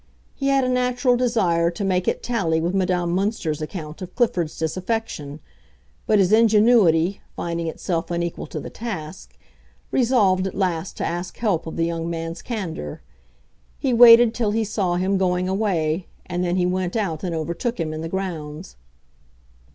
[0.33, 4.57] He had a natural desire to make it tally with Madame Münster's account of Clifford's
[4.57, 5.39] disaffection;
[6.07, 9.37] but his ingenuity, finding itself unequal to the task,
[9.91, 13.03] resolved at last to ask help of the young man's candor.
[13.77, 17.79] He waited till he saw him going away, and then he went out and overtook
[17.79, 18.77] him in the grounds.